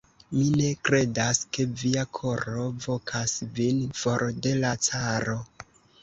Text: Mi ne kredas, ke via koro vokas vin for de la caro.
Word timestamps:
Mi 0.35 0.43
ne 0.59 0.67
kredas, 0.87 1.41
ke 1.57 1.65
via 1.81 2.05
koro 2.19 2.63
vokas 2.85 3.35
vin 3.59 3.83
for 4.05 4.25
de 4.47 4.55
la 4.63 4.71
caro. 4.89 5.37